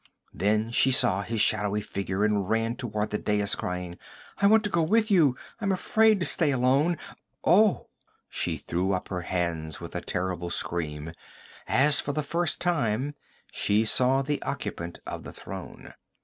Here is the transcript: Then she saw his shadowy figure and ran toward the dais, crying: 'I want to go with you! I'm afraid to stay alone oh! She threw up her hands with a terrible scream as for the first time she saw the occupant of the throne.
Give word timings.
Then 0.33 0.71
she 0.71 0.89
saw 0.89 1.21
his 1.21 1.41
shadowy 1.41 1.79
figure 1.81 2.25
and 2.25 2.49
ran 2.49 2.75
toward 2.75 3.11
the 3.11 3.19
dais, 3.19 3.53
crying: 3.53 3.99
'I 4.39 4.47
want 4.47 4.63
to 4.63 4.71
go 4.71 4.81
with 4.81 5.11
you! 5.11 5.37
I'm 5.59 5.71
afraid 5.71 6.19
to 6.19 6.25
stay 6.25 6.49
alone 6.49 6.97
oh! 7.43 7.85
She 8.27 8.57
threw 8.57 8.93
up 8.93 9.09
her 9.09 9.21
hands 9.21 9.79
with 9.79 9.95
a 9.95 10.01
terrible 10.01 10.49
scream 10.49 11.13
as 11.67 11.99
for 11.99 12.13
the 12.13 12.23
first 12.23 12.59
time 12.59 13.13
she 13.51 13.85
saw 13.85 14.23
the 14.23 14.41
occupant 14.41 14.97
of 15.05 15.21
the 15.23 15.31
throne. 15.33 15.93